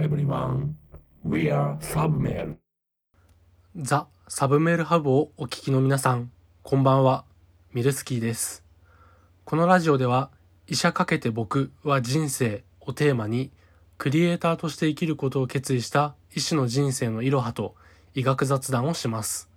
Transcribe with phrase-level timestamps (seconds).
[0.00, 0.74] everyone.
[1.24, 2.56] We are Submail.
[3.76, 6.30] ザ・サブメールハブをお聞きの皆さん、
[6.62, 7.24] こんばんは。
[7.72, 8.64] ミルスキーです。
[9.44, 10.30] このラジオでは、
[10.66, 13.50] 医者かけて僕は人生をテーマに、
[13.98, 17.74] クリエイターとして生きることを決意した医師の人生のいろはと
[18.14, 19.50] 医学雑談をします。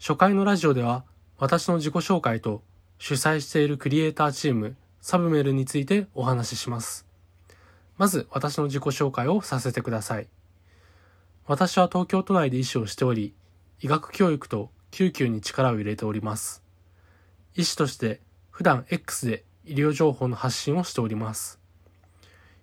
[0.00, 1.04] 初回のラジオでは、
[1.38, 2.62] 私の自己紹介と
[2.98, 7.06] 主催しているクリエイターチーム、サブメールについてお話しします。
[7.96, 10.28] まず、私の自己紹介をさせてください。
[11.46, 13.34] 私は東京都内で医師をしており、
[13.80, 16.62] 医学教育と救急に力を入れております。
[17.54, 18.20] 医師として
[18.50, 21.60] 普段 X で医療情報の発信をしております。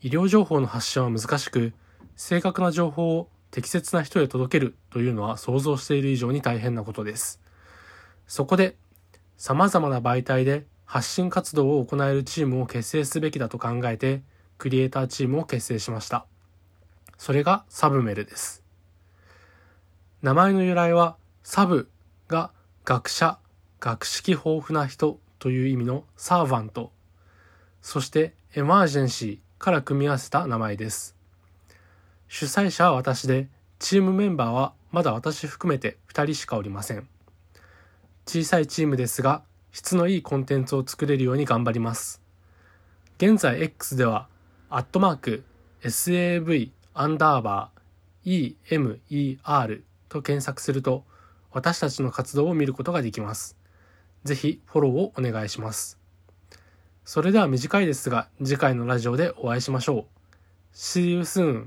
[0.00, 1.72] 医療情報の発信は難しく、
[2.16, 7.40] 正確な情報を適切な人へ届けるというのは想像している以上に大変なことです。
[8.26, 8.76] そこで、
[9.36, 14.22] 様々な媒体で発信活動を行えるチームを結成すべきだと考えて、
[14.62, 16.24] クリエイターチームを結成しました。
[17.18, 18.62] それがサブメルです。
[20.22, 21.90] 名前の由来は、サブ
[22.28, 22.52] が
[22.84, 23.40] 学者、
[23.80, 26.92] 学識豊富な人という意味のサーヴァント、
[27.80, 31.16] そしてエマージェンシーから組み合わせた名前です。
[32.28, 33.48] 主催者は私で、
[33.80, 37.08] チームメンバーはまだ私含めて2人しかおりません。
[38.26, 42.22] 小さいチームですが、質のいいコンテンツを作れるように頑張ります。
[43.16, 44.30] 現在 X では、
[44.74, 45.44] アットマーク
[45.82, 51.04] SAV アンダーバー EMER と検索すると
[51.50, 53.58] 私たちの活動を見ることができます。
[54.24, 55.98] ぜひフォローをお願いします。
[57.04, 60.06] それでは短いですが次回のラジオでお会いしましょ
[60.72, 60.74] う。
[60.74, 61.66] See you soon!